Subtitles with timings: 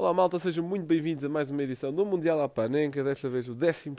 [0.00, 3.46] Olá malta, sejam muito bem-vindos a mais uma edição do Mundial à Panenca, desta vez
[3.50, 3.90] o 12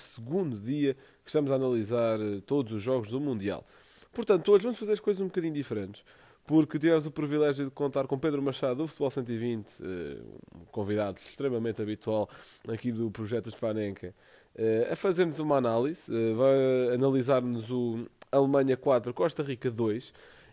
[0.60, 3.64] dia que estamos a analisar eh, todos os jogos do Mundial.
[4.12, 6.04] Portanto, hoje vamos fazer as coisas um bocadinho diferentes,
[6.48, 10.18] porque tivemos o privilégio de contar com Pedro Machado do Futebol 120, eh,
[10.56, 12.28] um convidado extremamente habitual
[12.68, 14.12] aqui do Projeto Panenca,
[14.56, 20.12] eh, a fazer-nos uma análise, vai analisar-nos o Alemanha 4, Costa Rica 2,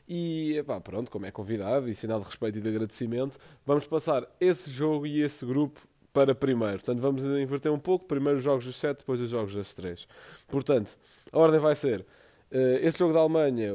[0.08, 4.26] e epá, pronto, como é convidado e sinal de respeito e de agradecimento, vamos passar
[4.40, 6.78] esse jogo e esse grupo para primeiro.
[6.78, 8.06] Portanto, vamos inverter um pouco.
[8.06, 10.08] Primeiro os jogos das 7, depois os jogos das 3.
[10.48, 10.96] Portanto,
[11.30, 13.72] a ordem vai ser uh, esse jogo da Alemanha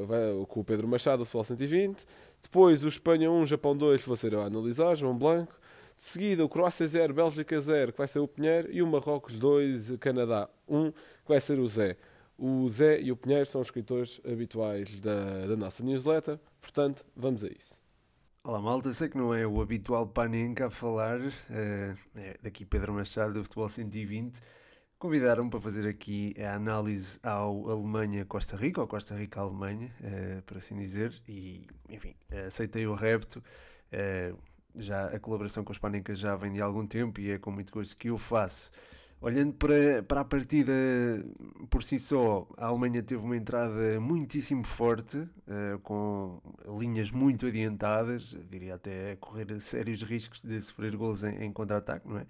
[0.48, 2.06] com o Pedro Machado, o Futebol 120.
[2.42, 5.54] Depois o Espanha 1, Japão 2, que vou ser eu a analisar, João Blanco.
[5.96, 8.70] De seguida o Croácia 0, Bélgica 0, que vai ser o Pinheiro.
[8.72, 10.98] E o Marrocos 2, Canadá 1, que
[11.28, 11.96] vai ser o Zé.
[12.38, 17.48] O Zé e o Pinheiro são escritores habituais da, da nossa newsletter, portanto, vamos a
[17.48, 17.82] isso.
[18.44, 21.32] Olá malta, sei que não é o habitual Panenka a falar, uh,
[22.16, 24.42] é daqui Pedro Machado do Futebol 120.
[24.98, 30.76] Convidaram-me para fazer aqui a análise ao Alemanha-Costa Rica, ou Costa Rica-Alemanha, uh, por assim
[30.76, 33.44] dizer, e enfim, aceitei o repto.
[33.94, 34.38] Uh,
[34.76, 37.72] já a colaboração com os Panenka já vem de algum tempo e é com muito
[37.72, 38.72] gosto que eu faço.
[39.24, 40.74] Olhando para, para a partida
[41.70, 46.42] por si só, a Alemanha teve uma entrada muitíssimo forte, uh, com
[46.78, 52.18] linhas muito adiantadas, diria até correr sérios riscos de sofrer gols em, em contra-ataque, não
[52.18, 52.26] é?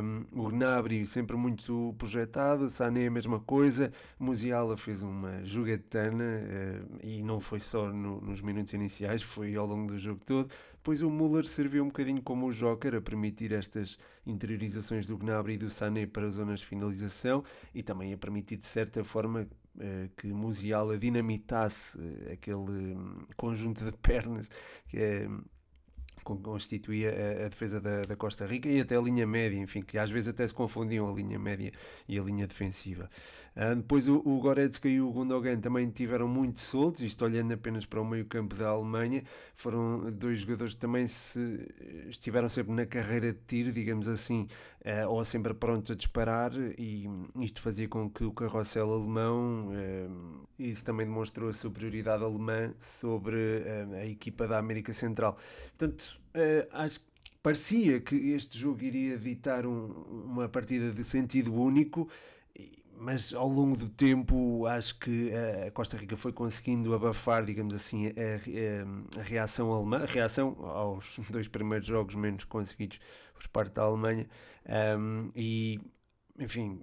[0.00, 7.06] Um, o Gnabry sempre muito projetado, Sané a mesma coisa, Musiala fez uma jogatana uh,
[7.06, 10.48] e não foi só no, nos minutos iniciais, foi ao longo do jogo todo.
[10.84, 15.54] Depois o Müller serviu um bocadinho como o Joker a permitir estas interiorizações do Gnabry
[15.54, 19.46] e do Sané para zonas de finalização e também a permitir de certa forma
[19.78, 24.48] eh, que Musiala dinamitasse eh, aquele hum, conjunto de pernas
[24.86, 25.28] que é
[26.24, 29.98] constituía a, a defesa da, da, Costa Rica e até a linha média, enfim, que
[29.98, 31.72] às vezes até se confundiam a linha média
[32.08, 33.10] e a linha defensiva.
[33.54, 37.86] Uh, depois o, o Goretzka e o Gundogan também tiveram muito soltos, isto olhando apenas
[37.86, 39.22] para o meio campo da Alemanha,
[39.54, 41.68] foram dois jogadores que também se,
[42.08, 44.48] estiveram sempre na carreira de tiro, digamos assim,
[44.84, 47.08] uh, ou sempre prontos a disparar e
[47.40, 53.62] isto fazia com que o carrossel alemão, uh, isso também demonstrou a superioridade alemã sobre
[54.00, 55.36] a equipa da América Central.
[55.76, 57.06] Portanto, uh, acho que
[57.42, 59.86] parecia que este jogo iria evitar um,
[60.26, 62.08] uma partida de sentido único,
[62.96, 65.30] mas ao longo do tempo acho que
[65.66, 70.56] a Costa Rica foi conseguindo abafar, digamos assim, a, a, a, reação alemã, a reação
[70.64, 73.00] aos dois primeiros jogos menos conseguidos
[73.34, 74.26] por parte da Alemanha,
[74.98, 75.80] um, e
[76.38, 76.80] enfim,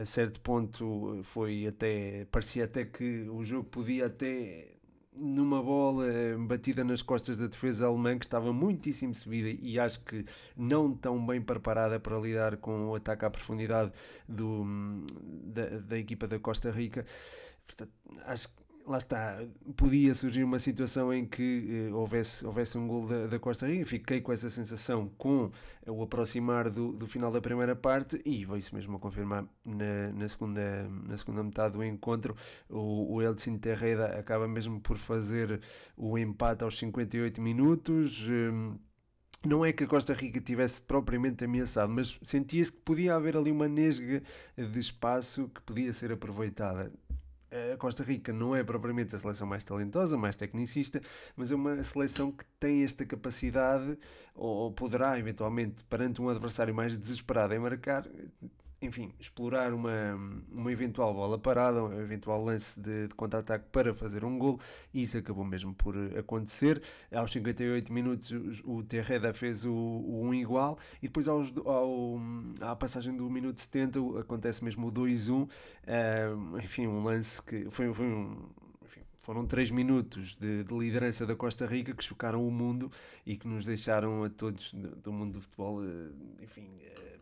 [0.00, 4.75] a certo ponto foi até parecia até que o jogo podia até
[5.16, 10.00] numa bola eh, batida nas costas da defesa alemã que estava muitíssimo subida e acho
[10.04, 10.24] que
[10.56, 13.92] não tão bem preparada para lidar com o ataque à profundidade
[14.28, 14.64] do,
[15.44, 17.04] da, da equipa da Costa Rica.
[17.66, 17.92] Portanto,
[18.24, 19.42] acho que lá está,
[19.76, 23.84] podia surgir uma situação em que eh, houvesse, houvesse um gol da, da, Costa Rica.
[23.84, 25.50] Fiquei com essa sensação com
[25.86, 30.28] o aproximar do, do final da primeira parte e veio-se mesmo a confirmar na, na,
[30.28, 32.36] segunda, na segunda metade do encontro.
[32.68, 35.60] O, o Elcin Terreda acaba mesmo por fazer
[35.96, 38.28] o empate aos 58 minutos.
[38.28, 38.76] Hum,
[39.44, 43.50] não é que a Costa Rica tivesse propriamente ameaçado, mas sentia-se que podia haver ali
[43.50, 44.22] uma nesga
[44.56, 46.92] de espaço que podia ser aproveitada
[47.72, 51.00] a Costa Rica não é propriamente a seleção mais talentosa, mais tecnicista,
[51.36, 53.98] mas é uma seleção que tem esta capacidade,
[54.34, 58.06] ou poderá eventualmente, perante um adversário mais desesperado em marcar,
[58.86, 60.14] enfim, explorar uma,
[60.50, 64.60] uma eventual bola parada, um eventual lance de, de contra-ataque para fazer um gol,
[64.94, 66.82] e isso acabou mesmo por acontecer.
[67.12, 68.30] Aos 58 minutos
[68.64, 72.18] o, o Terreda fez o, o 1 igual, e depois aos, ao,
[72.60, 77.92] à passagem do minuto 70 acontece mesmo o 2-1, uh, enfim, um lance que foi,
[77.92, 78.48] foi um,
[79.26, 82.92] foram três minutos de, de, liderança da Costa Rica que chocaram o mundo
[83.26, 87.18] e que nos deixaram a todos do, do mundo do futebol, eh, enfim, eh,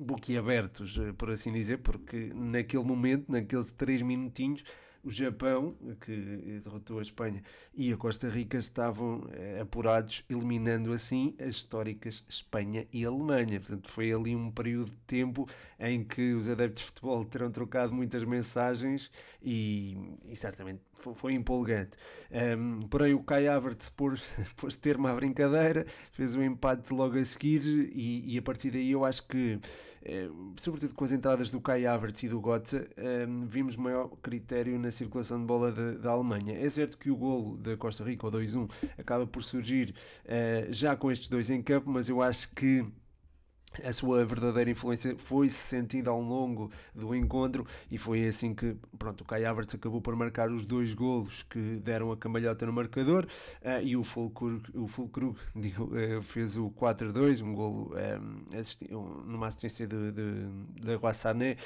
[0.00, 4.64] boquiabertos, eh, por assim dizer, porque naquele momento, naqueles três minutinhos,
[5.02, 7.42] o Japão, que derrotou a Espanha,
[7.74, 13.60] e a Costa Rica estavam eh, apurados, eliminando assim as históricas Espanha e Alemanha.
[13.60, 15.48] Portanto, foi ali um período de tempo
[15.78, 19.10] em que os adeptos de futebol terão trocado muitas mensagens
[19.42, 20.82] e, e certamente
[21.14, 21.96] foi empolgante.
[22.30, 24.22] Um, porém, o Kai Havertz pôs,
[24.56, 28.90] pôs termo à brincadeira, fez um empate logo a seguir e, e a partir daí
[28.90, 29.58] eu acho que,
[30.02, 32.88] eh, sobretudo com as entradas do Kai Havertz e do Götze,
[33.28, 36.58] um, vimos maior critério na circulação de bola da Alemanha.
[36.58, 39.94] É certo que o golo da Costa Rica, o 2-1, acaba por surgir
[40.24, 42.86] uh, já com estes dois em campo, mas eu acho que
[43.84, 49.20] a sua verdadeira influência foi-se sentindo ao longo do encontro e foi assim que pronto,
[49.20, 53.26] o Kai Havertz acabou por marcar os dois golos que deram a cambalhota no marcador
[53.62, 59.46] uh, e o Fulkrug, o uh, fez o 4-2, um golo um, assisti, um, numa
[59.46, 60.46] assistência de, de,
[60.80, 61.56] de Roi Sané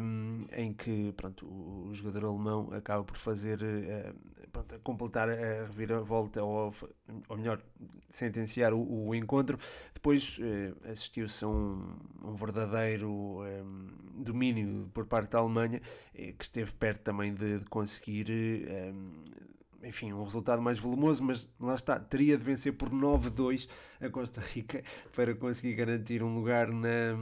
[0.00, 5.66] um, em que pronto, o, o, jogador alemão acaba por fazer uh, pronto, completar a
[5.66, 6.74] reviravolta ou,
[7.28, 7.62] ou melhor,
[8.08, 9.56] sentenciar o, o encontro.
[9.94, 10.40] Depois
[10.84, 15.80] assistiu a um, um verdadeiro um, ehm, domínio por parte da Alemanha,
[16.14, 18.30] eh, que esteve perto também de, de conseguir.
[18.30, 19.40] Um, ehm,
[19.82, 23.66] enfim, um resultado mais volumoso, mas lá está, teria de vencer por 9-2
[24.00, 24.82] a Costa Rica
[25.16, 27.16] para conseguir garantir um lugar na,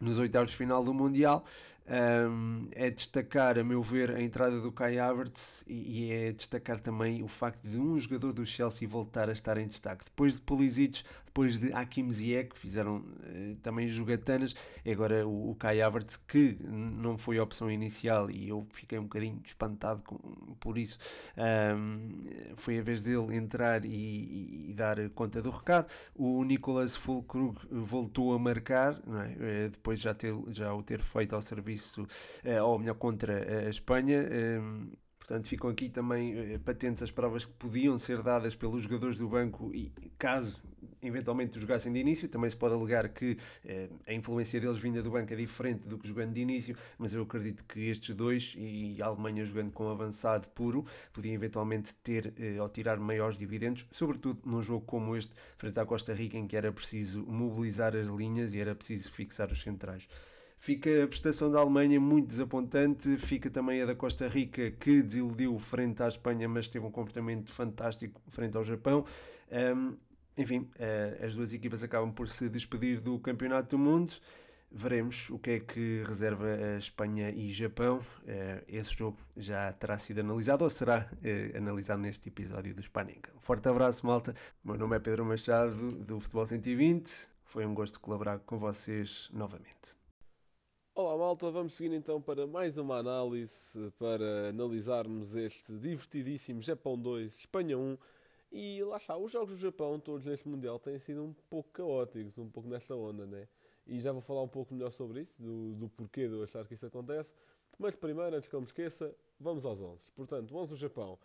[0.00, 1.44] nos oitavos de final do Mundial.
[1.84, 6.78] Um, é destacar, a meu ver, a entrada do Kai Havertz e, e, é destacar
[6.78, 10.04] também o facto de um jogador do Chelsea voltar a estar em destaque.
[10.04, 11.02] Depois de Pulisic,
[11.32, 16.16] depois de Hakim Ziyech, que fizeram uh, também jogatanas, e agora o, o, Kai Havertz,
[16.16, 20.18] que não foi a opção inicial e eu fiquei um bocadinho espantado com,
[20.60, 20.98] por isso.
[21.36, 22.24] Um,
[22.54, 25.88] foi a vez dele entrar e, e, dar conta do recado.
[26.14, 29.00] O Nicolas Fulkrug voltou a marcar,
[29.40, 29.68] é?
[29.68, 32.06] depois já, ter, já o ter feito ao serviço serviço,
[32.44, 34.26] eh, ou melhor, contra a Espanha.
[34.30, 39.18] Ehm, portanto, ficam aqui também eh, patentes as provas que podiam ser dadas pelos jogadores
[39.18, 40.60] do banco e caso
[41.02, 45.10] eventualmente jogassem de início, também se pode alegar que eh, a influência deles vinda do
[45.10, 49.02] banco é diferente do que jogando de início, mas eu acredito que estes dois e
[49.02, 54.40] a Alemanha jogando com avançado puro podiam eventualmente ter eh, ou tirar maiores dividendos, sobretudo
[54.44, 58.54] num jogo como este frente à Costa Rica em que era preciso mobilizar as linhas
[58.54, 60.06] e era preciso fixar os centrais.
[60.62, 65.58] Fica a prestação da Alemanha muito desapontante, fica também a da Costa Rica, que desiludiu
[65.58, 69.04] frente à Espanha, mas teve um comportamento fantástico frente ao Japão.
[69.50, 69.96] Um,
[70.36, 74.12] enfim, uh, as duas equipas acabam por se despedir do Campeonato do Mundo.
[74.70, 77.98] Veremos o que é que reserva a Espanha e Japão.
[77.98, 82.82] Uh, esse jogo já terá sido analisado ou será uh, analisado neste episódio do.
[83.36, 84.32] Um forte abraço, malta.
[84.64, 85.74] O meu nome é Pedro Machado,
[86.04, 87.32] do Futebol 120.
[87.46, 90.01] Foi um gosto colaborar com vocês novamente.
[90.94, 97.34] Olá malta, vamos seguir então para mais uma análise para analisarmos este divertidíssimo Japão 2,
[97.34, 97.96] Espanha 1
[98.52, 102.36] e lá está, os jogos do Japão todos neste Mundial têm sido um pouco caóticos,
[102.36, 103.48] um pouco nesta onda, né?
[103.86, 106.62] E já vou falar um pouco melhor sobre isso, do, do porquê de eu achar
[106.66, 107.34] que isso acontece.
[107.78, 110.10] Mas primeiro, antes que eu me esqueça, vamos aos 11.
[110.14, 111.18] Portanto, 11 do Japão.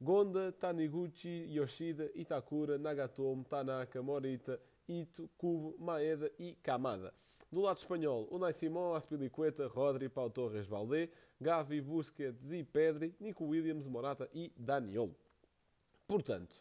[0.00, 7.12] Gonda, Taniguchi, Yoshida, Itakura, Nagatomo, Tanaka, Morita, Ito, Kubo, Maeda e Kamada.
[7.50, 11.08] Do lado espanhol, Unai Simão, Aspilicueta, Rodri, Pau Torres, Valdé,
[11.40, 15.10] Gavi, Busquets e Pedri, Nico Williams, Morata e Daniel.
[16.06, 16.54] Portanto,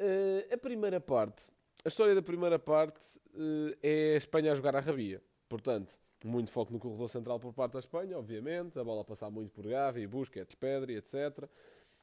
[0.00, 1.50] uh, a primeira parte,
[1.84, 5.20] a história da primeira parte uh, é a Espanha a jogar à rabia.
[5.48, 9.30] Portanto, muito foco no corredor central por parte da Espanha, obviamente, a bola a passar
[9.30, 11.48] muito por Gavi, Busquets, Pedri, etc.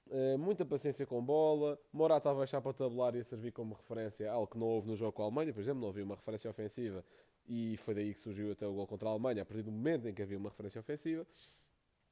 [0.07, 4.29] Uh, muita paciência com bola, Morata a baixar para tabular e a servir como referência,
[4.29, 6.49] algo que não houve no jogo com a Alemanha, por exemplo, não havia uma referência
[6.49, 7.05] ofensiva
[7.47, 10.07] e foi daí que surgiu até o gol contra a Alemanha, a partir do momento
[10.07, 11.25] em que havia uma referência ofensiva.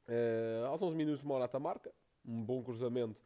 [0.07, 1.91] Uh, aos 11 minutos, Morata marca,
[2.25, 3.19] um bom cruzamento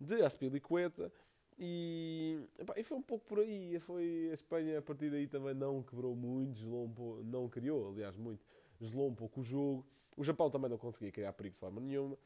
[0.00, 1.12] de Aspilicueta.
[1.58, 3.78] E, epá, e foi um pouco por aí.
[3.80, 6.88] Foi a Espanha a partir daí também não quebrou muito, gelou
[7.24, 8.44] não criou, aliás, muito,
[8.80, 9.84] gelou um pouco o jogo.
[10.16, 12.16] O Japão também não conseguia criar perigo de forma nenhuma.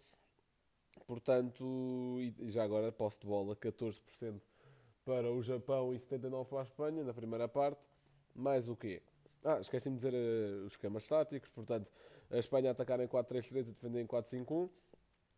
[1.06, 4.40] Portanto, e já agora posse de bola 14%
[5.04, 7.80] para o Japão e 79% para a Espanha na primeira parte.
[8.34, 9.02] Mais o quê?
[9.44, 11.90] Ah, esqueci-me de dizer uh, os esquemas táticos, portanto,
[12.30, 14.46] a Espanha a atacar em 4-3-3 e defender em 4-5-1.
[14.50, 14.70] Uh,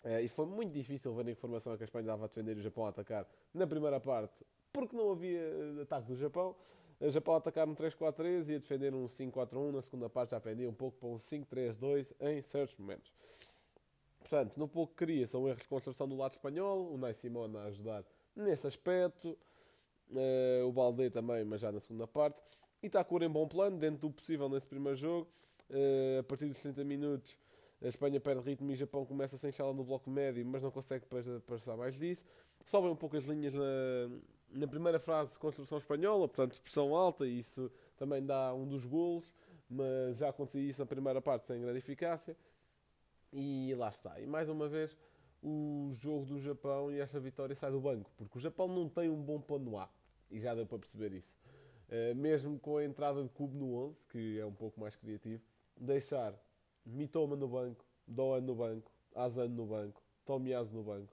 [0.05, 2.61] eh, e foi muito difícil ver a informação que a Espanha dava a defender e
[2.61, 6.55] o Japão a atacar na primeira parte, porque não havia eh, ataque do Japão.
[7.01, 9.73] O Japão a atacar um 3-4-3 e a defender um 5-4-1.
[9.73, 13.11] Na segunda parte já pendia um pouco para um 5-3-2 em certos momentos.
[14.21, 17.61] Portanto, no pouco que queria, são erros de construção do lado espanhol, o Nai Simona
[17.61, 19.37] a ajudar nesse aspecto,
[20.11, 22.41] uh, o Balde também, mas já na segunda parte.
[22.85, 25.27] E está a correr em bom plano, dentro do possível nesse primeiro jogo.
[25.71, 27.35] Uh, a partir dos 30 minutos,
[27.83, 30.71] a Espanha perde ritmo e o Japão começa sem chala no bloco médio, mas não
[30.71, 31.07] consegue
[31.47, 32.23] passar mais disso.
[32.63, 34.11] Sobem um pouco as linhas na,
[34.51, 39.33] na primeira fase, construção espanhola, portanto, pressão alta, e isso também dá um dos golos,
[39.67, 42.37] mas já acontecia isso na primeira parte sem grande eficácia.
[43.33, 44.21] E lá está.
[44.21, 44.95] E mais uma vez,
[45.43, 49.09] o jogo do Japão e esta vitória sai do banco, porque o Japão não tem
[49.09, 49.89] um bom plano A,
[50.31, 51.35] e já deu para perceber isso.
[51.89, 55.43] Uh, mesmo com a entrada de Cubo no 11, que é um pouco mais criativo,
[55.77, 56.35] deixar
[56.85, 61.13] Mitoma no banco, Doan no banco, Azan no banco, Tomiyasu no banco,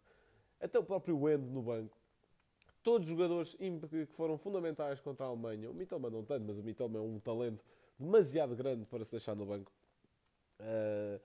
[0.59, 1.97] até o próprio Wend no banco,
[2.81, 3.55] todos os jogadores
[3.89, 5.69] que foram fundamentais contra a Alemanha.
[5.69, 7.63] O Mitoma não tanto, mas o Mitoma é um talento
[7.99, 9.71] demasiado grande para se deixar no banco.
[10.59, 11.19] Uh,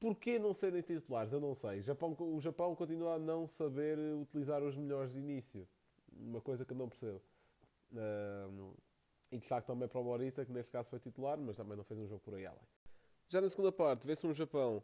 [0.00, 1.32] Porquê não serem titulares?
[1.32, 1.80] Eu não sei.
[1.80, 5.66] O Japão, o Japão continua a não saber utilizar os melhores de início.
[6.12, 7.20] Uma coisa que eu não percebo.
[7.92, 8.74] Uh,
[9.30, 12.00] e destaque também para o Morita, que neste caso foi titular, mas também não fez
[12.00, 12.62] um jogo por aí além.
[13.28, 14.82] Já na segunda parte, vê-se um Japão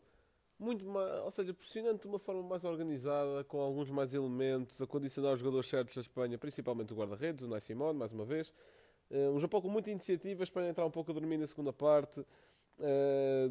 [0.59, 4.87] muito mais, ou seja, pressionante de uma forma mais organizada, com alguns mais elementos, a
[4.87, 8.53] condicionar os jogadores certos da Espanha, principalmente o guarda-redes, o Nai Simone, mais uma vez.
[9.11, 12.25] Um Japão com muita iniciativa, a Espanha entrar um pouco a dormir na segunda parte.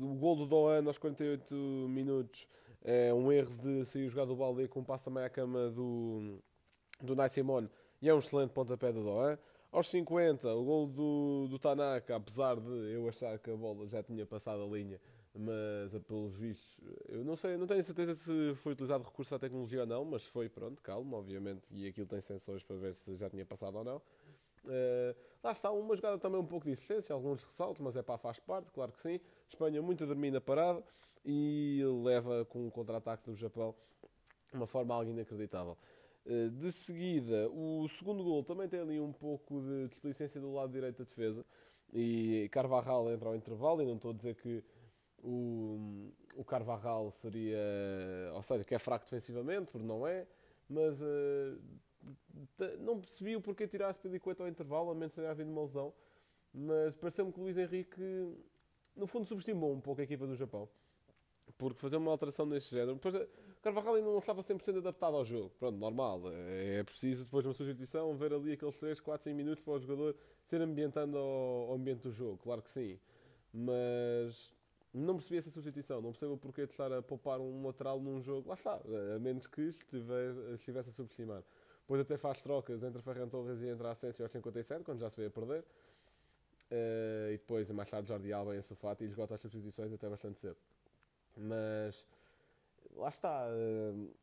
[0.02, 1.54] O gol do Doan aos 48
[1.90, 2.48] minutos
[2.84, 6.40] é um erro de sair jogado o balde com um passo também à cama do,
[7.02, 7.70] do Nai Simone
[8.04, 9.38] e é um excelente pontapé do Doan.
[9.72, 14.04] Aos 50, o gol do, do Tanaka, apesar de eu achar que a bola já
[14.04, 15.00] tinha passado a linha,
[15.34, 19.80] mas pelos vistos, eu não sei, não tenho certeza se foi utilizado recurso à tecnologia
[19.80, 23.30] ou não, mas foi, pronto, calma, obviamente, e aquilo tem sensores para ver se já
[23.30, 23.98] tinha passado ou não.
[24.66, 28.18] Uh, lá está, uma jogada também um pouco de existência, alguns ressaltos, mas é para
[28.18, 29.18] faz parte, claro que sim.
[29.48, 30.84] Espanha muito a dormir na parada
[31.24, 33.74] e leva com o contra-ataque do Japão
[34.52, 35.78] de uma forma algo inacreditável.
[36.26, 40.72] Uh, de seguida, o segundo gol também tem ali um pouco de displicência do lado
[40.72, 41.46] direito da defesa
[41.94, 44.64] e Carvajal entra ao intervalo e não estou a dizer que
[45.24, 47.60] o, o Carvajal seria,
[48.34, 50.28] ou seja, que é fraco defensivamente, porque não é,
[50.68, 51.60] mas uh,
[52.80, 55.62] não percebi o porquê tirar a Spilicueta ao intervalo, a menos que tenha havido uma
[55.62, 55.94] lesão,
[56.54, 58.02] mas pareceu-me que o Luís Henrique,
[58.96, 60.68] no fundo, subestimou um pouco a equipa do Japão.
[61.58, 62.96] Porque fazer uma alteração deste género.
[62.96, 63.16] Depois,
[63.62, 65.50] Carvajal ainda não estava 100% adaptado ao jogo.
[65.58, 66.22] Pronto, normal.
[66.34, 69.74] É, é preciso, depois de uma substituição, ver ali aqueles 3, 4, 5 minutos para
[69.74, 72.38] o jogador ser ambientando ao, ambiente do jogo.
[72.38, 73.00] Claro que sim.
[73.54, 74.54] Mas
[74.94, 78.50] não percebi essa substituição, não percebo porquê de estar a poupar um lateral num jogo.
[78.50, 78.82] Lá está,
[79.16, 81.44] a menos que estivesse, a subestimar.
[81.82, 85.16] Depois até faz trocas entre Ferran Torres e entre Asensio aos 57, quando já se
[85.18, 85.64] veio a perder.
[86.72, 90.40] Uh, e depois, mais tarde, Jordi Alba em Sofati e esgota as substituições até bastante
[90.40, 90.58] cedo.
[91.36, 92.06] Mas,
[92.96, 93.48] lá está.
[93.48, 94.14] Uh,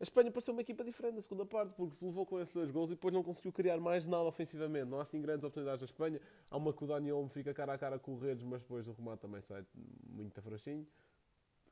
[0.00, 2.70] a Espanha pareceu uma equipa diferente na segunda parte, porque se levou com esses dois
[2.70, 4.86] gols e depois não conseguiu criar mais nada ofensivamente.
[4.86, 6.20] Não há assim grandes oportunidades da Espanha.
[6.50, 8.86] Há uma que o Dani Olmo fica cara a cara com o Redes, mas depois
[8.88, 9.64] o remate também sai
[10.08, 10.86] muito frouxinho.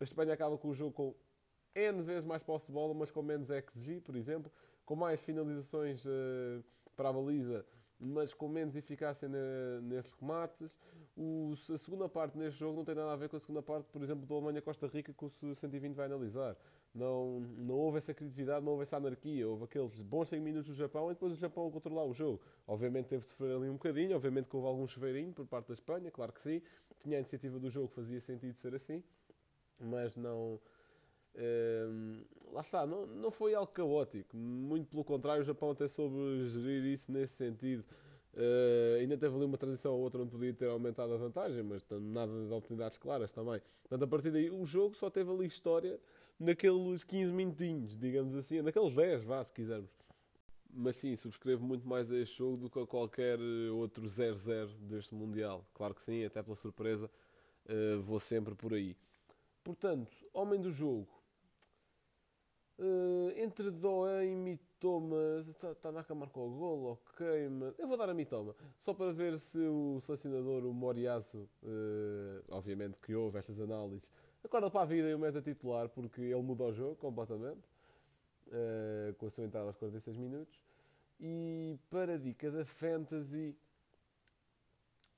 [0.01, 1.15] A Espanha acaba com o jogo com
[1.75, 4.51] N vezes mais posse de bola, mas com menos XG, por exemplo,
[4.85, 6.65] com mais finalizações uh,
[6.97, 7.65] para a baliza,
[7.99, 9.39] mas com menos eficácia ne,
[9.83, 10.79] nesses remates.
[11.14, 13.87] O, a segunda parte neste jogo não tem nada a ver com a segunda parte,
[13.92, 16.57] por exemplo, da Alemanha-Costa Rica, que o 120 vai analisar.
[16.95, 19.47] Não, não houve essa criatividade, não houve essa anarquia.
[19.47, 22.40] Houve aqueles bons 5 minutos do Japão e depois o Japão controlar o jogo.
[22.66, 25.75] Obviamente teve de sofrer ali um bocadinho, obviamente que houve algum chuveirinho por parte da
[25.75, 26.62] Espanha, claro que sim.
[26.99, 29.02] Tinha a iniciativa do jogo, fazia sentido ser assim,
[29.78, 30.61] mas não
[31.35, 36.47] Uh, lá está, não, não foi algo caótico, muito pelo contrário, o Japão até soube
[36.49, 37.85] gerir isso nesse sentido.
[38.35, 41.85] Uh, ainda teve ali uma transição ou outra onde podia ter aumentado a vantagem, mas
[42.01, 43.61] nada de oportunidades claras também.
[43.83, 46.01] Portanto, a partir daí, o jogo só teve ali história
[46.41, 49.91] naqueles 15 minutinhos, digamos assim, naqueles 10, vá, se quisermos.
[50.75, 53.39] Mas sim, subscrevo muito mais a este jogo do que a qualquer
[53.75, 55.67] outro 0-0 deste Mundial.
[55.75, 57.11] Claro que sim, até pela surpresa,
[57.67, 58.97] uh, vou sempre por aí.
[59.62, 61.07] Portanto, homem do jogo,
[62.85, 65.47] Uh, entre Doan e Mitoma,
[65.81, 69.57] Tanaka marcou o gol, ok, mas eu vou dar a Mitoma, só para ver se
[69.57, 74.11] o selecionador, o Moriaço, uh, obviamente que houve estas análises,
[74.43, 77.62] acorda para a vida e o meta titular, porque ele mudou o jogo completamente,
[78.49, 80.61] uh, com a sua entrada aos 46 minutos.
[81.21, 83.57] E para a dica da Fantasy,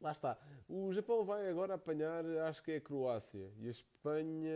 [0.02, 0.36] lá está,
[0.68, 4.52] o Japão vai agora apanhar, acho que é a Croácia, e a Espanha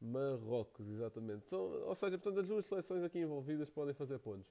[0.00, 1.48] Marrocos, exatamente.
[1.48, 4.50] São, ou seja, portanto, as duas seleções aqui envolvidas podem fazer pontos.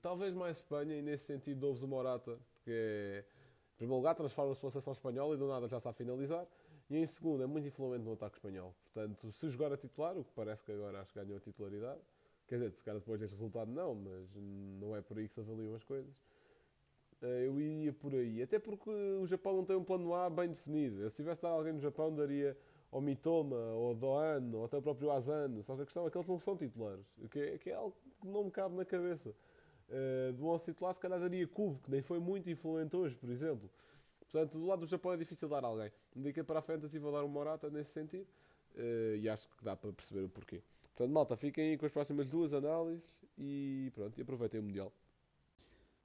[0.00, 3.24] talvez mais Espanha, e nesse sentido ouves o Morata, porque é,
[3.74, 6.46] em primeiro lugar transforma-se para a seleção espanhola e do nada já sabe finalizar.
[6.90, 8.74] E em segundo, é muito influente no ataque espanhol.
[8.82, 12.00] Portanto, se jogar a titular, o que parece que agora acho que ganhou a titularidade,
[12.46, 14.26] quer dizer, se calhar depois deste resultado não, mas
[14.80, 16.14] não é por aí que se avaliam as coisas.
[17.20, 18.42] Eh, eu iria por aí.
[18.42, 21.08] Até porque o Japão não tem um plano A bem definido.
[21.10, 22.56] Se tivesse dado alguém no Japão, daria
[22.90, 25.62] ou Mitoma, ou Doan, ou até o próprio Azano.
[25.62, 27.94] Só que a questão é que eles não são titulares, que é, que é algo
[28.20, 29.34] que não me cabe na cabeça.
[29.88, 33.30] Uh, do 11 titular, se calhar daria Cubo, que nem foi muito influente hoje, por
[33.30, 33.70] exemplo.
[34.20, 35.90] Portanto, do lado do Japão é difícil dar alguém.
[36.14, 38.26] Indiquei para a Fantasy vou dar um Morata nesse sentido.
[38.74, 40.62] Uh, e acho que dá para perceber o porquê.
[40.94, 44.92] Portanto, malta, fiquem aí com as próximas duas análises e pronto, e aproveitem o Mundial.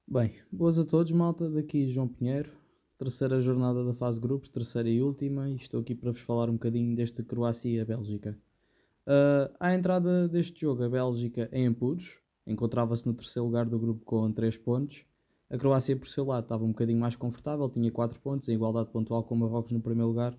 [0.06, 1.50] Bem, boas a todos, malta.
[1.50, 2.52] Daqui João Pinheiro,
[2.98, 6.54] terceira jornada da fase grupos, terceira e última, e estou aqui para vos falar um
[6.54, 8.38] bocadinho deste Croácia e a Bélgica.
[9.06, 14.04] Uh, à entrada deste jogo, a Bélgica em apuros, encontrava-se no terceiro lugar do grupo
[14.04, 15.04] com 3 pontos.
[15.50, 18.90] A Croácia, por seu lado, estava um bocadinho mais confortável, tinha 4 pontos, em igualdade
[18.90, 20.36] pontual com o Marrocos no primeiro lugar,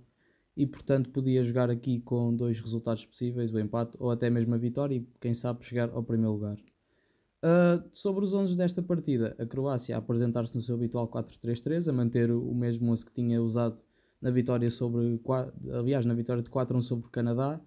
[0.58, 4.58] e portanto podia jogar aqui com dois resultados possíveis, o empate ou até mesmo a
[4.58, 6.58] vitória, e quem sabe chegar ao primeiro lugar.
[7.44, 11.94] Uh, sobre os 11 desta partida, a Croácia a apresentar-se no seu habitual 4-3-3, a
[11.94, 13.84] manter o mesmo 11 que tinha usado
[14.22, 15.22] na vitória sobre,
[15.72, 17.62] aliás, na vitória de 4-1 sobre o Canadá,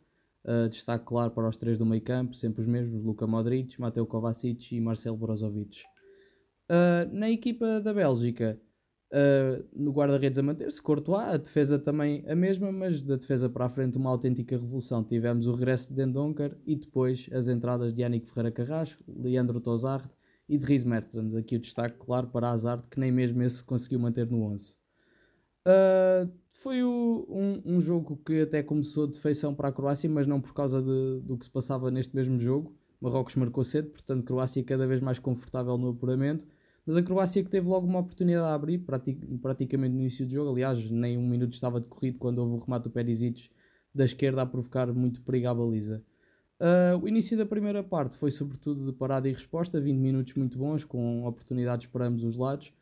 [0.45, 4.07] Uh, destaque claro para os três do meio campo, sempre os mesmos, Luka Modric, Mateo
[4.07, 5.83] Kovacic e Marcelo Brozovic.
[6.71, 8.59] Uh, na equipa da Bélgica,
[9.13, 13.67] uh, no guarda-redes a manter-se, Courtois, a defesa também a mesma, mas da defesa para
[13.67, 15.05] a frente uma autêntica revolução.
[15.05, 20.09] Tivemos o regresso de Dendonker e depois as entradas de Yannick Ferreira Carrasco, Leandro Tozard
[20.49, 21.35] e de Dries Mertens.
[21.35, 24.75] Aqui o destaque claro para Hazard, que nem mesmo esse conseguiu manter no 11.
[25.67, 26.31] Uh,
[26.63, 30.41] foi o, um, um, jogo que até começou de feição para a Croácia, mas não
[30.41, 32.75] por causa de, do que se passava neste mesmo jogo.
[33.01, 36.47] Marrocos marcou cedo, portanto, Croácia cada vez mais confortável no apuramento.
[36.89, 38.83] Mas a Croácia que teve logo uma oportunidade a abrir,
[39.43, 40.53] praticamente no início do jogo.
[40.53, 43.51] Aliás, nem um minuto estava decorrido quando houve o remate do Perisic
[43.95, 46.03] da esquerda a provocar muito perigo à baliza.
[46.59, 50.57] Uh, o início da primeira parte foi sobretudo de parada e resposta, 20 minutos muito
[50.57, 52.73] bons, com oportunidades para ambos os lados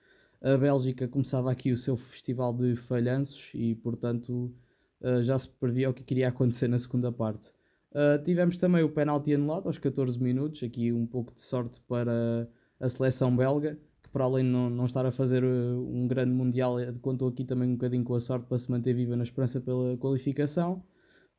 [0.43, 4.55] a Bélgica começava aqui o seu festival de falhanços e, portanto,
[5.01, 7.49] uh, já se previa o que queria acontecer na segunda parte.
[7.91, 12.49] Uh, tivemos também o penalti anulado aos 14 minutos, aqui um pouco de sorte para
[12.79, 13.79] a seleção belga,
[14.17, 17.69] para além de não, não estar a fazer uh, um grande mundial, contou aqui também
[17.69, 20.83] um bocadinho com a sorte para se manter viva na esperança pela qualificação.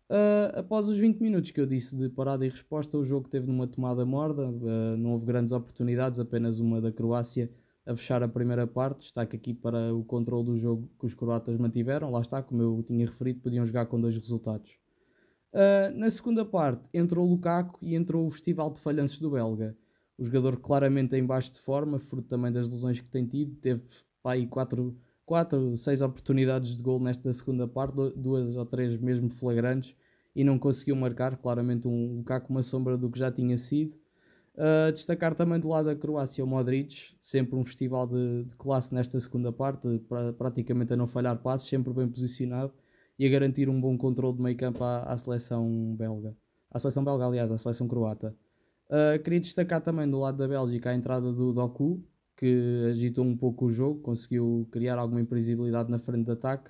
[0.07, 3.47] Uh, após os 20 minutos que eu disse de parada e resposta, o jogo teve
[3.47, 7.49] numa tomada morda, uh, não houve grandes oportunidades, apenas uma da Croácia
[7.83, 8.99] a fechar a primeira parte.
[8.99, 12.11] Destaque aqui para o controle do jogo que os croatas mantiveram.
[12.11, 14.69] Lá está, como eu tinha referido, podiam jogar com dois resultados.
[15.51, 19.75] Uh, na segunda parte entrou o Lukaku e entrou o festival de falhanços do belga.
[20.17, 23.55] O jogador claramente em baixo de forma, fruto também das lesões que tem tido.
[23.57, 23.83] Teve
[24.23, 24.95] pá, aí 4,
[25.25, 29.95] 4, 6 oportunidades de gol nesta segunda parte, duas ou três mesmo flagrantes,
[30.35, 31.37] e não conseguiu marcar.
[31.37, 33.95] Claramente um Lukaku uma sombra do que já tinha sido.
[34.55, 38.91] Uh, destacar também do lado da Croácia o Modric, sempre um festival de, de classe
[38.91, 42.73] nesta segunda parte, pra, praticamente a não falhar passos, sempre bem posicionado
[43.19, 46.35] e a garantir um bom controle de meio campo à, à seleção belga.
[46.71, 48.35] À seleção belga, aliás, à seleção croata.
[48.89, 52.01] Uh, queria destacar também do lado da Bélgica a entrada do Doku,
[52.37, 56.69] que agitou um pouco o jogo, conseguiu criar alguma imprevisibilidade na frente de ataque,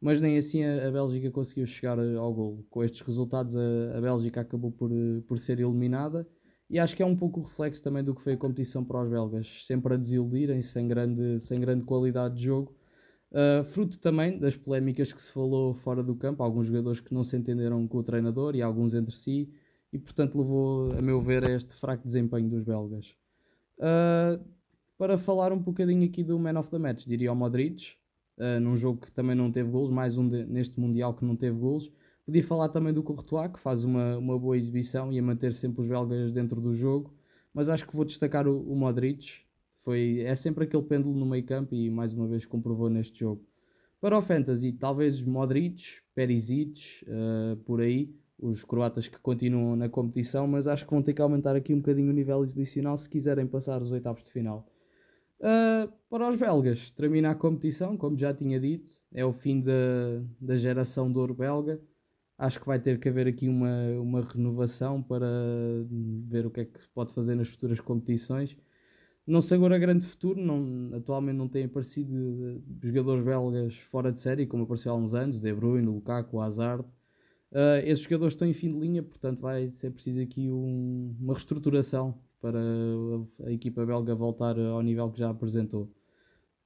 [0.00, 2.66] mas nem assim a, a Bélgica conseguiu chegar ao gol.
[2.70, 4.90] Com estes resultados, a, a Bélgica acabou por,
[5.28, 6.26] por ser eliminada
[6.68, 9.02] e acho que é um pouco o reflexo também do que foi a competição para
[9.02, 12.74] os belgas, sempre a desiludirem, sem grande, sem grande qualidade de jogo.
[13.30, 17.24] Uh, fruto também das polémicas que se falou fora do campo, alguns jogadores que não
[17.24, 19.52] se entenderam com o treinador e alguns entre si,
[19.94, 23.14] e portanto levou, a meu ver, a este fraco desempenho dos belgas.
[23.78, 24.44] Uh,
[24.98, 27.92] para falar um bocadinho aqui do Man of the Match, diria o Modric,
[28.38, 31.36] uh, num jogo que também não teve golos, mais um de, neste Mundial que não
[31.36, 31.90] teve golos,
[32.24, 35.82] Podia falar também do Courtois, que faz uma, uma boa exibição e a manter sempre
[35.82, 37.14] os belgas dentro do jogo,
[37.52, 39.42] mas acho que vou destacar o, o Modric.
[39.82, 43.44] Foi, é sempre aquele pêndulo no meio campo e mais uma vez comprovou neste jogo.
[44.00, 48.14] Para o Fantasy, talvez Modric, Perisic, uh, por aí,
[48.46, 51.78] os croatas que continuam na competição, mas acho que vão ter que aumentar aqui um
[51.78, 54.66] bocadinho o nível exibicional se quiserem passar os oitavos de final.
[55.40, 59.72] Uh, para os belgas, termina a competição, como já tinha dito, é o fim da,
[60.40, 61.80] da geração de ouro belga
[62.38, 65.26] acho que vai ter que haver aqui uma, uma renovação para
[66.28, 68.56] ver o que é que pode fazer nas futuras competições.
[69.26, 74.46] Não sei agora grande futuro, não, atualmente não têm aparecido jogadores belgas fora de série,
[74.46, 76.84] como apareceu há uns anos, De Bruyne, Lukaku, Hazard.
[77.54, 81.34] Uh, esses jogadores estão em fim de linha, portanto vai ser preciso aqui um, uma
[81.34, 85.88] reestruturação para a, a equipa belga voltar ao nível que já apresentou.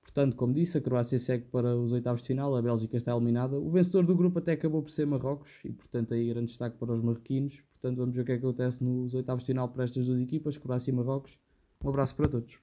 [0.01, 3.59] Portanto, como disse, a Croácia segue para os oitavos de final, a Bélgica está eliminada.
[3.59, 6.94] O vencedor do grupo até acabou por ser Marrocos e, portanto, aí grande destaque para
[6.94, 7.62] os marroquinos.
[7.72, 10.22] Portanto, vamos ver o que é que acontece nos oitavos de final para estas duas
[10.22, 11.38] equipas, Croácia e Marrocos.
[11.85, 12.59] Um abraço para todos.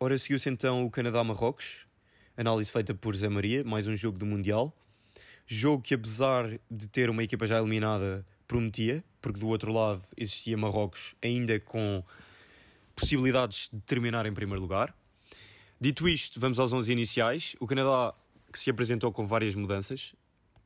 [0.00, 1.86] Ora, seguiu-se então o Canadá-Marrocos,
[2.36, 4.76] análise feita por Zé Maria, mais um jogo do Mundial.
[5.46, 10.56] Jogo que, apesar de ter uma equipa já eliminada, prometia, porque do outro lado existia
[10.56, 12.02] Marrocos ainda com
[12.94, 14.94] possibilidades de terminar em primeiro lugar.
[15.80, 17.56] Dito isto, vamos aos 11 iniciais.
[17.60, 18.14] O Canadá
[18.52, 20.14] que se apresentou com várias mudanças,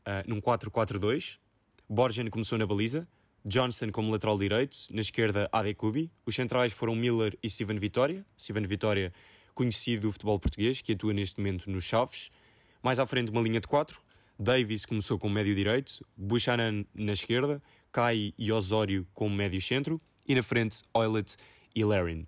[0.06, 1.38] uh, num 4-4-2.
[1.88, 3.08] Borgen começou na baliza,
[3.44, 6.10] Johnson como lateral direito, na esquerda Adekubi.
[6.24, 8.24] Os centrais foram Miller e Steven Vitória.
[8.38, 9.12] Steven Vitória,
[9.54, 12.30] conhecido do futebol português, que atua neste momento nos Chaves.
[12.82, 14.00] Mais à frente uma linha de quatro.
[14.42, 20.34] Davis começou como médio direito, Buchanan na esquerda, Kai e Osório como médio centro e
[20.34, 21.36] na frente Oilet
[21.76, 22.26] e Larin.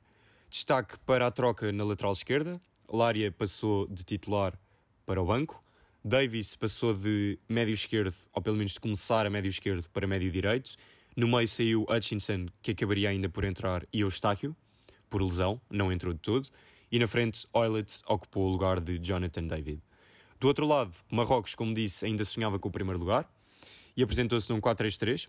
[0.51, 2.61] Destaque para a troca na lateral esquerda.
[2.87, 4.53] Lária passou de titular
[5.07, 5.65] para o banco.
[6.05, 10.31] Davis passou de médio esquerdo, ou pelo menos de começar a médio esquerdo, para médio
[10.31, 10.73] direito.
[11.17, 14.55] No meio saiu Hutchinson, que acabaria ainda por entrar, e Eustáquio,
[15.09, 16.47] por lesão, não entrou de todo.
[16.91, 19.81] E na frente, Oilets ocupou o lugar de Jonathan David.
[20.43, 23.33] Do outro lado, Marrocos, como disse, ainda sonhava com o primeiro lugar
[23.97, 25.29] e apresentou-se num 4-3-3,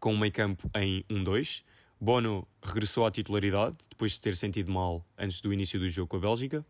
[0.00, 1.62] com um meio campo em 1-2.
[2.00, 6.16] Bono regressou à titularidade, depois de ter sentido mal antes do início do jogo com
[6.16, 6.64] a Bélgica.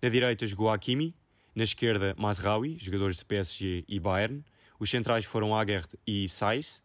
[0.00, 1.12] Na direita jogou Hakimi,
[1.56, 4.44] na esquerda Mazraoui, jogadores de PSG e Bayern.
[4.78, 6.84] Os centrais foram Aguerd e Saiz.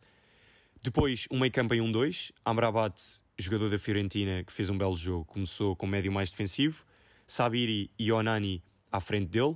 [0.81, 2.31] Depois um meio campo em 1-2.
[2.43, 2.99] Amrabat,
[3.37, 6.83] jogador da Fiorentina, que fez um belo jogo, começou com médio mais defensivo.
[7.27, 9.55] Sabiri e Onani à frente dele.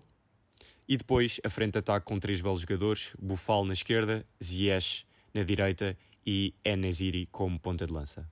[0.88, 5.44] E depois a frente de ataque com três belos jogadores: Bufal na esquerda, Ziyech na
[5.44, 8.30] direita e Enesiri como ponta de lança.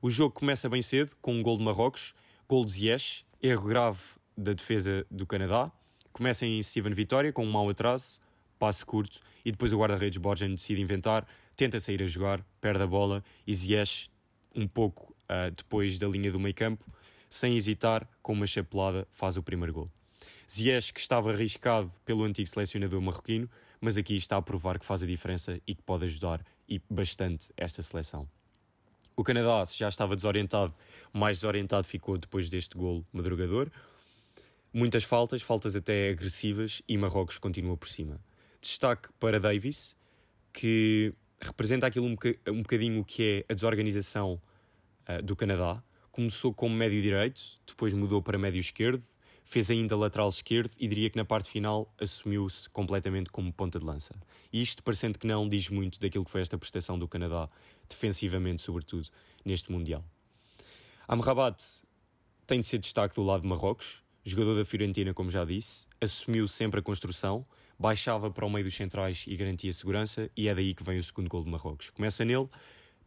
[0.00, 2.14] O jogo começa bem cedo com um gol de Marrocos,
[2.48, 4.00] gol de Ziyech, erro grave
[4.36, 5.70] da defesa do Canadá.
[6.12, 8.20] Começa em Steven Vitória com um mau atraso,
[8.58, 12.86] passe curto e depois o guarda-redes Borjan decide inventar, tenta sair a jogar, perde a
[12.86, 14.10] bola e Ziyech,
[14.54, 16.84] um pouco uh, depois da linha do meio campo,
[17.28, 19.90] sem hesitar, com uma chapelada, faz o primeiro gol.
[20.50, 25.02] Ziyech, que estava arriscado pelo antigo selecionador marroquino, mas aqui está a provar que faz
[25.02, 28.28] a diferença e que pode ajudar e bastante esta seleção.
[29.16, 30.74] O Canadá, já estava desorientado,
[31.12, 33.70] mais desorientado ficou depois deste golo madrugador.
[34.72, 38.20] Muitas faltas, faltas até agressivas, e Marrocos continua por cima.
[38.60, 39.96] Destaque para Davis,
[40.52, 44.40] que representa aquilo um bocadinho o que é a desorganização
[45.08, 45.82] uh, do Canadá.
[46.10, 49.02] Começou como médio direito, depois mudou para médio esquerdo,
[49.46, 53.86] fez ainda lateral esquerdo e diria que na parte final assumiu-se completamente como ponta de
[53.86, 54.12] lança.
[54.52, 57.48] E isto, parecendo que não, diz muito daquilo que foi esta prestação do Canadá,
[57.88, 59.08] defensivamente, sobretudo,
[59.44, 60.04] neste Mundial.
[61.06, 61.62] Amrabat
[62.44, 66.48] tem de ser destaque do lado de Marrocos, jogador da Fiorentina, como já disse, assumiu
[66.48, 67.46] sempre a construção,
[67.78, 71.02] baixava para o meio dos centrais e garantia segurança, e é daí que vem o
[71.02, 71.90] segundo gol de Marrocos.
[71.90, 72.48] Começa nele,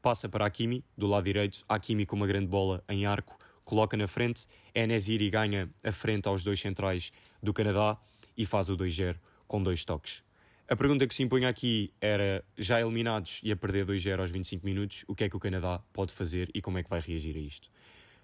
[0.02, 3.38] passa para Hakimi, do lado direito, Hakimi com uma grande bola em arco,
[3.69, 7.99] coloca na frente, Enesiri ganha a frente aos dois centrais do Canadá
[8.36, 9.15] e faz o 2-0
[9.47, 10.23] com dois toques.
[10.67, 14.65] A pergunta que se impunha aqui era, já eliminados e a perder 2-0 aos 25
[14.65, 17.36] minutos, o que é que o Canadá pode fazer e como é que vai reagir
[17.36, 17.69] a isto?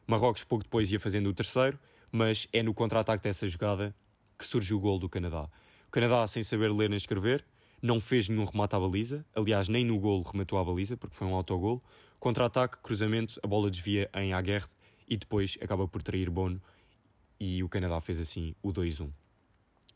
[0.08, 1.80] Marrocos pouco depois ia fazendo o terceiro,
[2.12, 3.96] mas é no contra-ataque dessa jogada
[4.40, 5.48] que surge o gol do Canadá.
[5.88, 7.46] O Canadá, sem saber ler nem escrever,
[7.84, 11.28] não fez nenhum remate à baliza, aliás, nem no golo rematou à baliza, porque foi
[11.28, 11.84] um autogol.
[12.20, 14.68] Contra-ataque, cruzamento, a bola desvia em Aguerd
[15.08, 16.62] e depois acaba por trair Bono
[17.40, 19.12] e o Canadá fez assim o 2-1.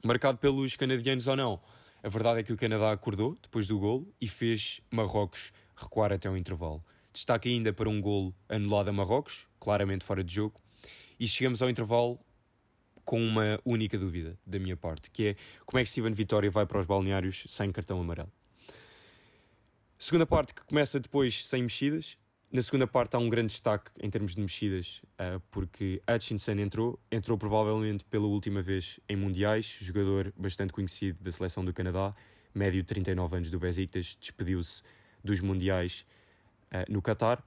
[0.03, 1.61] Marcado pelos canadianos ou não,
[2.01, 6.29] a verdade é que o Canadá acordou depois do golo e fez Marrocos recuar até
[6.29, 6.83] o intervalo.
[7.11, 10.59] Destaque ainda para um golo anulado a Marrocos, claramente fora de jogo,
[11.19, 12.19] e chegamos ao intervalo
[13.03, 16.65] com uma única dúvida da minha parte, que é como é que Steven Vitória vai
[16.65, 18.31] para os balneários sem cartão amarelo.
[19.97, 22.17] Segunda parte que começa depois sem mexidas,
[22.51, 26.99] na segunda parte há um grande destaque em termos de mexidas, uh, porque Hutchinson entrou,
[27.11, 32.11] entrou provavelmente pela última vez em Mundiais, jogador bastante conhecido da seleção do Canadá,
[32.53, 34.81] médio de 39 anos do Besiktas, despediu-se
[35.23, 36.07] dos Mundiais
[36.73, 37.43] uh, no Qatar.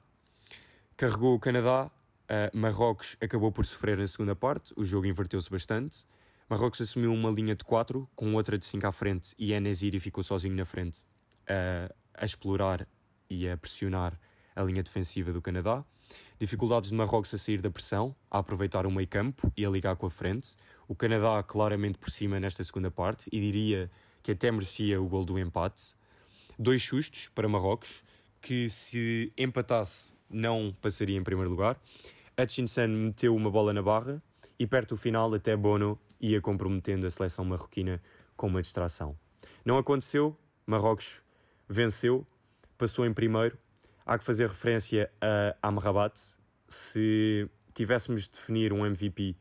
[0.96, 6.06] Carregou o Canadá, uh, Marrocos acabou por sofrer na segunda parte, o jogo inverteu-se bastante.
[6.48, 10.22] Marrocos assumiu uma linha de 4, com outra de 5 à frente, e Enesiri ficou
[10.22, 11.04] sozinho na frente
[12.14, 12.86] a explorar
[13.28, 14.18] e a pressionar
[14.54, 15.84] a linha defensiva do Canadá.
[16.38, 19.96] Dificuldades de Marrocos a sair da pressão, a aproveitar o meio campo e a ligar
[19.96, 20.56] com a frente.
[20.88, 23.90] O Canadá claramente por cima nesta segunda parte e diria
[24.22, 25.94] que até merecia o gol do empate.
[26.58, 28.04] Dois sustos para Marrocos,
[28.40, 31.80] que se empatasse não passaria em primeiro lugar.
[32.38, 34.22] Hutchinson meteu uma bola na barra
[34.58, 38.02] e perto do final até Bono ia comprometendo a seleção marroquina
[38.36, 39.16] com uma distração.
[39.64, 40.36] Não aconteceu,
[40.66, 41.20] Marrocos
[41.68, 42.26] venceu,
[42.78, 43.58] passou em primeiro
[44.06, 46.18] há que fazer referência a Amrabat.
[46.68, 49.34] Se tivéssemos de definir um MVP, uh,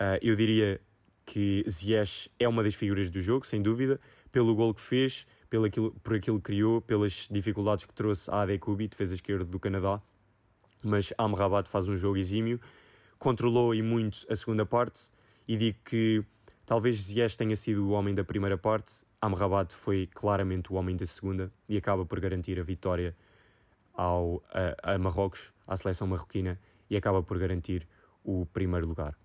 [0.00, 0.80] eh, eu diria
[1.24, 4.00] que Ziyech é uma das figuras do jogo, sem dúvida,
[4.32, 8.42] pelo gol que fez, pelo aquilo, por aquilo que criou, pelas dificuldades que trouxe a
[8.42, 10.00] Adekubi, defesa esquerda do Canadá.
[10.82, 12.60] Mas Amrabat faz um jogo exímio,
[13.18, 15.10] controlou e muito a segunda parte
[15.46, 16.24] e digo que
[16.64, 21.04] talvez Ziyech tenha sido o homem da primeira parte, Amrabat foi claramente o homem da
[21.04, 23.14] segunda e acaba por garantir a vitória
[23.94, 27.86] ao, a, a Marrocos, à seleção marroquina, e acaba por garantir
[28.24, 29.16] o primeiro lugar.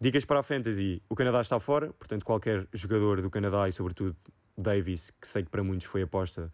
[0.00, 4.16] Dicas para a Fantasy: o Canadá está fora, portanto, qualquer jogador do Canadá e, sobretudo,
[4.56, 6.52] Davis, que sei que para muitos foi aposta,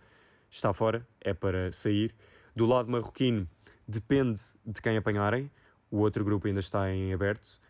[0.50, 2.14] está fora, é para sair.
[2.54, 3.48] Do lado marroquino,
[3.86, 5.50] depende de quem apanharem,
[5.90, 7.60] o outro grupo ainda está em aberto.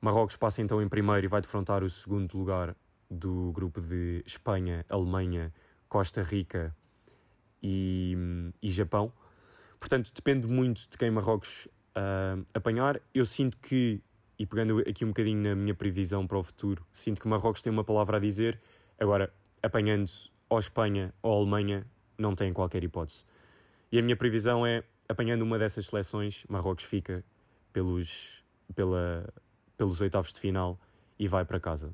[0.00, 2.74] Marrocos passa então em primeiro e vai defrontar o segundo lugar
[3.10, 5.52] do grupo de Espanha, Alemanha,
[5.88, 6.74] Costa Rica
[7.62, 8.16] e,
[8.60, 9.12] e Japão.
[9.82, 13.00] Portanto, depende muito de quem Marrocos uh, apanhar.
[13.12, 14.00] Eu sinto que,
[14.38, 17.72] e pegando aqui um bocadinho na minha previsão para o futuro, sinto que Marrocos tem
[17.72, 18.60] uma palavra a dizer.
[18.96, 20.08] Agora, apanhando
[20.48, 21.84] ou Espanha ou Alemanha,
[22.16, 23.24] não tem qualquer hipótese.
[23.90, 27.24] E a minha previsão é, apanhando uma dessas seleções, Marrocos fica
[27.72, 28.44] pelos,
[28.76, 29.28] pela,
[29.76, 30.78] pelos oitavos de final
[31.18, 31.92] e vai para casa.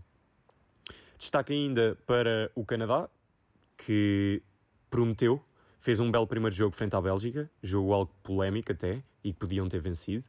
[1.16, 3.08] Destaque ainda para o Canadá,
[3.78, 4.42] que
[4.90, 5.42] prometeu,
[5.78, 9.68] fez um belo primeiro jogo frente à Bélgica, jogo algo polémico até, e que podiam
[9.68, 10.24] ter vencido.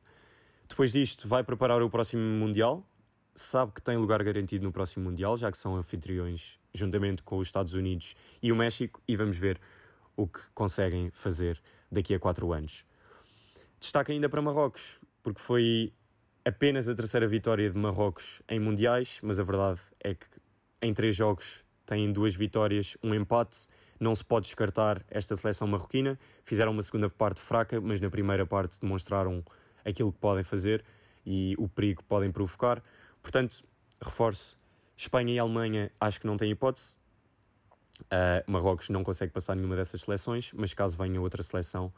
[0.67, 2.85] Depois disto, vai preparar o próximo Mundial,
[3.33, 7.47] sabe que tem lugar garantido no próximo Mundial, já que são anfitriões juntamente com os
[7.47, 9.59] Estados Unidos e o México, e vamos ver
[10.15, 11.59] o que conseguem fazer
[11.91, 12.85] daqui a quatro anos.
[13.79, 15.93] Destaque ainda para Marrocos, porque foi
[16.45, 20.25] apenas a terceira vitória de Marrocos em Mundiais, mas a verdade é que
[20.81, 23.67] em três jogos têm duas vitórias, um empate.
[23.99, 26.17] Não se pode descartar esta seleção marroquina.
[26.43, 29.43] Fizeram uma segunda parte fraca, mas na primeira parte demonstraram
[29.83, 30.83] aquilo que podem fazer
[31.25, 32.81] e o perigo que podem provocar.
[33.21, 33.63] Portanto,
[34.01, 34.57] reforço:
[34.95, 36.97] Espanha e Alemanha acho que não têm hipótese.
[38.03, 41.93] Uh, Marrocos não consegue passar nenhuma dessas seleções, mas caso venha outra seleção,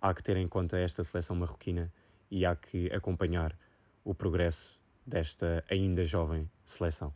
[0.00, 1.92] há que ter em conta esta seleção marroquina
[2.30, 3.58] e há que acompanhar
[4.04, 7.12] o progresso desta ainda jovem seleção.